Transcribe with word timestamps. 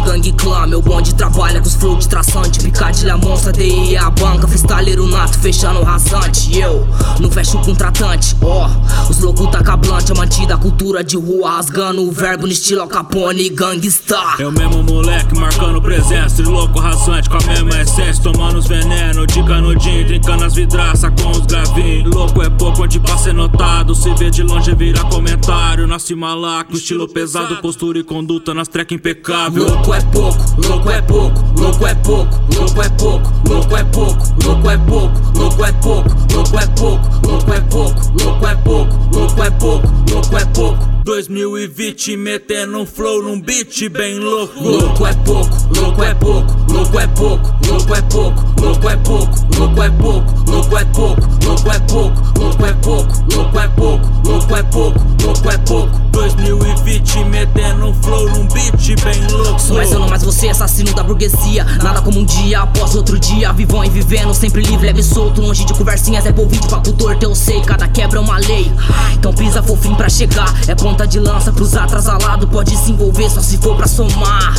gangue 0.00 0.32
clã. 0.32 0.66
Meu 0.66 0.82
bonde 0.82 1.14
trabalha 1.14 1.60
com 1.60 1.66
os 1.66 1.74
flow 1.74 1.96
de 1.96 2.08
traçante. 2.08 2.60
Picadilha 2.60 3.16
monstra, 3.16 3.52
DI 3.52 3.96
a 3.96 4.10
banca. 4.10 4.46
Freestyleiro 4.46 5.06
nato, 5.06 5.38
fechando 5.38 5.82
rasante. 5.82 6.58
Eu 6.58 6.86
não 7.18 7.30
fecho 7.30 7.58
o 7.58 7.64
contratante, 7.64 8.36
ó. 8.42 8.66
Oh, 8.66 8.79
os 9.20 9.24
loucos 9.24 9.50
tá 9.50 9.62
cablante, 9.62 10.10
a 10.10 10.14
mantida 10.14 10.54
a 10.54 10.58
cultura 10.58 11.04
de 11.04 11.16
rua. 11.16 11.50
Rasgando 11.50 12.02
o 12.02 12.10
verbo 12.10 12.46
no 12.46 12.52
estilo 12.52 12.80
Al 12.80 12.88
Capone 12.88 13.50
gangstar. 13.50 14.36
Eu 14.38 14.50
mesmo 14.50 14.82
moleque 14.82 15.38
marcando 15.38 15.80
presença. 15.80 16.42
Louco 16.42 16.80
rasante 16.80 17.28
com 17.28 17.36
a 17.36 17.46
mesma 17.46 17.82
essência. 17.82 18.22
Tomando 18.22 18.58
os 18.58 18.66
veneno 18.66 19.26
de 19.26 19.42
canudinho. 19.42 20.06
Trincando 20.06 20.44
as 20.44 20.54
vidraças 20.54 21.12
com 21.20 21.30
os 21.30 21.46
gravinhos. 21.46 22.14
Louco 22.14 22.42
é 22.42 22.48
pouco 22.48 22.82
onde 22.82 22.98
pra 22.98 23.18
ser 23.18 23.34
notado. 23.34 23.94
Se 23.94 24.12
vê 24.14 24.30
de 24.30 24.42
longe 24.42 24.74
vira 24.74 25.04
comentário. 25.04 25.86
Nasce 25.86 26.14
malaco, 26.14 26.74
estilo 26.74 27.06
pesado, 27.08 27.56
postura 27.56 27.98
e 27.98 28.02
conduta 28.02 28.54
nas 28.54 28.68
track 28.68 28.94
impecável. 28.94 29.66
Louco 29.66 29.92
é 29.92 30.00
pouco, 30.00 30.38
louco 30.66 30.90
é 30.90 31.02
pouco, 31.02 31.60
louco 31.60 31.86
é 31.86 31.94
pouco, 31.94 32.40
louco 32.56 32.82
é 32.82 32.88
pouco, 32.88 33.32
louco 33.48 33.76
é 33.76 33.84
pouco, 33.84 34.44
louco 34.44 34.70
é 34.70 34.78
pouco, 34.78 35.38
louco 35.38 35.64
é 35.64 35.72
pouco, 35.72 36.08
louco 36.32 36.58
é 36.58 36.66
pouco, 36.68 37.19
2020 41.10 42.16
metendo 42.16 42.78
um 42.78 42.86
flow 42.86 43.20
num 43.20 43.40
beat 43.40 43.88
bem 43.88 44.20
louco. 44.20 44.60
Louco 44.62 45.04
é 45.04 45.12
pouco, 45.12 45.56
louco 45.74 46.04
é 46.04 46.14
pouco, 46.14 46.72
louco 46.72 47.00
é 47.00 47.06
pouco, 47.08 47.66
louco 47.66 47.94
é 47.96 48.02
pouco, 48.02 48.60
louco 48.60 48.88
é 48.88 48.96
pouco, 48.96 49.56
louco 49.58 49.82
é 49.82 49.90
pouco, 49.90 50.50
louco 50.50 50.78
é 50.78 50.84
pouco, 50.84 51.19
bem 59.04 59.26
louco. 59.28 59.74
Mais 59.74 59.92
eu 59.92 59.98
não 59.98 60.08
mais 60.08 60.22
você, 60.22 60.48
assassino 60.48 60.92
da 60.94 61.02
burguesia. 61.02 61.64
Nada 61.82 62.00
como 62.02 62.18
um 62.18 62.24
dia 62.24 62.60
após 62.60 62.94
outro 62.94 63.18
dia. 63.18 63.52
Vivão 63.52 63.84
e 63.84 63.90
vivendo, 63.90 64.34
sempre 64.34 64.62
livre, 64.62 64.86
leve 64.86 65.00
e 65.00 65.04
solto. 65.04 65.40
Longe 65.40 65.64
de 65.64 65.74
conversinhas, 65.74 66.26
é 66.26 66.32
polvilho, 66.32 66.66
papo 66.68 66.92
torto. 66.92 67.24
Eu 67.24 67.34
sei, 67.34 67.60
cada 67.62 67.88
quebra 67.88 68.18
é 68.18 68.22
uma 68.22 68.38
lei. 68.38 68.72
Então 69.14 69.32
pisa 69.32 69.62
fofinho 69.62 69.96
pra 69.96 70.08
chegar. 70.08 70.52
É 70.66 70.74
ponta 70.74 71.06
de 71.06 71.18
lança, 71.18 71.52
cruzar 71.52 71.84
atrasalado. 71.84 72.46
Pode 72.48 72.76
se 72.76 72.92
envolver 72.92 73.28
só 73.30 73.40
se 73.40 73.58
for 73.58 73.76
pra 73.76 73.86
somar. 73.86 74.54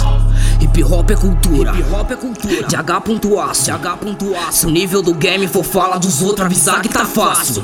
Hip 0.59 0.83
hop 0.83 1.09
é 1.09 1.15
cultura, 1.15 1.71
hip 1.75 1.91
hop 1.91 2.11
é 2.11 2.15
cultura. 2.15 2.67
De 2.67 2.75
H 2.75 3.01
pontuaço, 3.01 3.63
de 3.65 3.71
H 3.71 3.97
pontuaço. 3.97 4.59
Se 4.59 4.65
o 4.67 4.69
nível 4.69 5.01
do 5.01 5.13
game 5.13 5.47
for 5.47 5.63
fala 5.63 5.97
dos 5.97 6.21
outros, 6.21 6.45
avisar 6.45 6.81
que 6.81 6.89
tá 6.89 7.05
fácil. 7.05 7.63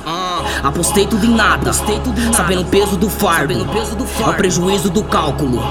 Apostei 0.64 1.06
tudo 1.06 1.26
em 1.26 1.36
nada, 1.36 1.72
sabendo 1.74 2.62
o 2.62 2.66
peso 2.66 2.98
do 2.98 3.10
fardo. 3.10 3.54
É 3.54 4.30
o 4.30 4.34
prejuízo 4.34 4.90
do 4.90 5.04
cálculo. 5.04 5.62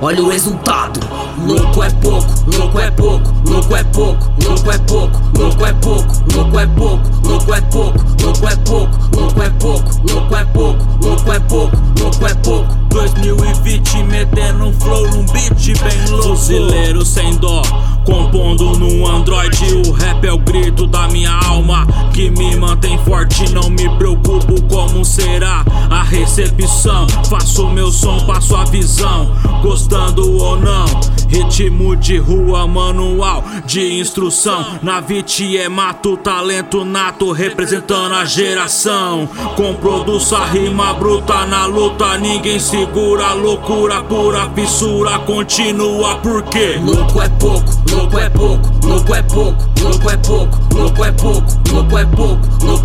Olha 0.00 0.22
o 0.22 0.28
resultado. 0.28 1.00
Louco 1.46 1.82
é 1.82 1.90
pouco, 1.90 2.28
louco 2.56 2.80
é 2.80 2.90
pouco, 2.90 3.32
louco 3.48 3.76
é 3.76 3.84
pouco, 3.84 4.30
louco 4.44 4.70
é 4.70 4.78
pouco, 4.78 5.20
louco 5.38 5.66
é 5.66 5.72
pouco, 5.72 6.08
louco 6.34 6.58
é 6.58 6.66
pouco, 6.66 7.02
louco 7.24 7.54
é 7.54 7.60
pouco, 7.60 7.98
louco 8.22 8.46
é 8.46 8.56
pouco, 8.60 9.16
louco 9.16 9.42
é 9.42 9.50
pouco, 9.50 9.90
louco 10.08 10.36
é 10.36 10.44
pouco, 10.44 10.86
louco 11.02 11.32
é 11.32 11.40
pouco, 11.40 11.76
louco 11.98 12.26
é 12.26 12.34
pouco. 12.34 12.82
2020 12.92 14.02
metendo 14.04 14.64
um 14.64 14.72
flow 14.74 15.08
num 15.10 15.24
beat 15.26 15.78
bem 15.80 16.10
louco. 16.10 16.36
Fuzileiro 16.36 17.04
sem 17.04 17.36
dó, 17.36 17.62
compondo 18.04 18.76
num 18.78 19.06
Android. 19.06 19.56
O 19.88 19.92
rap 19.92 20.24
é 20.26 20.32
o 20.32 20.38
grito 20.38 20.86
da 20.86 21.08
minha 21.08 21.32
alma 21.32 21.86
que 22.12 22.30
me 22.30 22.54
mantém 22.56 22.98
forte. 23.04 23.50
Não 23.52 23.70
me 23.70 23.88
preocupo 23.96 24.60
como 24.72 25.04
será 25.04 25.62
a 25.90 26.02
recepção. 26.02 27.06
Faço 27.28 27.68
meu 27.68 27.92
som, 27.92 28.18
passo 28.24 28.56
a 28.56 28.64
visão, 28.64 29.36
gostando 29.60 30.42
ou 30.42 30.56
não. 30.58 30.86
Ritmo 31.28 31.94
de 31.96 32.16
rua, 32.18 32.66
manual 32.66 33.44
de 33.66 34.00
instrução. 34.00 34.64
Na 34.82 35.00
VIT 35.00 35.58
é 35.58 35.68
mato, 35.68 36.16
talento 36.16 36.84
nato, 36.84 37.32
representando 37.32 38.14
a 38.14 38.24
geração. 38.24 39.28
Com 39.56 39.74
produção, 39.74 40.44
rima 40.46 40.94
bruta 40.94 41.46
na 41.46 41.66
luta, 41.66 42.16
ninguém 42.16 42.58
segura. 42.58 43.34
Loucura 43.34 44.02
pura, 44.02 44.50
fissura 44.54 45.18
continua, 45.20 46.16
porque 46.16 46.78
louco 46.82 47.20
é 47.20 47.28
pouco, 47.28 47.70
louco 47.90 48.18
é 48.18 48.30
pouco, 48.30 48.70
louco 48.86 49.14
é 49.14 49.22
pouco, 49.22 49.68
louco 49.80 50.10
é 50.10 50.16
pouco, 50.16 50.58
louco 50.74 51.04
é 51.04 51.12
pouco, 51.12 51.46
louco 51.72 51.98
é 51.98 52.04
pouco, 52.06 52.21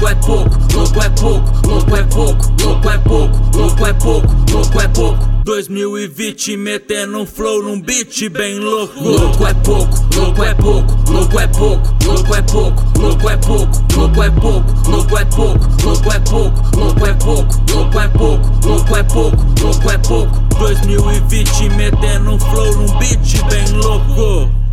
louco 0.07 0.09
é 0.09 0.15
pouco, 0.15 0.73
louco 0.73 1.01
é 1.01 1.09
pouco, 1.09 1.67
louco 1.67 1.95
é 1.97 2.03
pouco, 2.03 2.63
louco 2.63 2.89
é 2.89 2.97
pouco, 2.97 3.57
louco 3.57 3.85
é 3.85 3.93
pouco, 3.93 4.51
louco 4.51 4.81
é 4.81 4.87
pouco. 4.87 5.37
2020 5.43 6.57
metendo 6.57 7.17
um 7.19 7.25
flow 7.25 7.63
num 7.63 7.81
beat 7.81 8.29
bem 8.29 8.59
louco. 8.59 9.01
Louco 9.03 9.45
é 9.45 9.53
pouco, 9.53 9.97
louco 10.15 10.43
é 10.43 10.53
pouco, 10.53 11.11
louco 11.11 11.39
é 11.39 11.47
pouco, 11.47 12.05
louco 12.05 12.35
é 12.35 12.41
pouco, 12.41 12.99
louco 12.99 13.29
é 13.29 13.37
pouco, 13.37 13.83
louco 13.97 14.19
é 14.19 14.29
pouco, 14.35 14.91
louco 14.91 15.17
é 15.17 15.25
pouco, 15.25 15.85
louco 15.85 16.11
é 16.11 16.19
pouco, 16.19 16.77
louco 16.77 17.05
é 17.05 17.13
pouco, 17.13 17.61
louco 17.73 17.99
é 17.99 18.07
pouco, 18.07 18.67
louco 18.67 18.95
é 18.95 19.03
pouco, 19.03 19.61
louco 19.61 19.91
é 19.91 19.97
pouco. 19.97 20.41
2020 20.57 21.69
metendo 21.75 22.31
um 22.31 22.39
flow 22.39 22.75
num 22.77 22.97
beat 22.97 23.43
bem 23.49 23.67
louco. 23.73 24.66